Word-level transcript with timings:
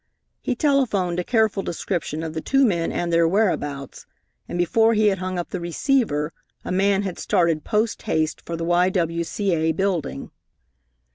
He 0.41 0.55
telephoned 0.55 1.19
a 1.19 1.23
careful 1.23 1.61
description 1.61 2.23
of 2.23 2.33
the 2.33 2.41
two 2.41 2.65
men 2.65 2.91
and 2.91 3.13
their 3.13 3.27
whereabouts, 3.27 4.07
and 4.49 4.57
before 4.57 4.95
he 4.95 5.09
had 5.09 5.19
hung 5.19 5.37
up 5.37 5.51
the 5.51 5.59
receiver 5.59 6.33
a 6.65 6.71
man 6.71 7.03
had 7.03 7.19
started 7.19 7.63
post 7.63 8.01
haste 8.01 8.41
for 8.43 8.55
the 8.57 8.65
Y.W.C.A. 8.65 9.73
Building. 9.73 10.31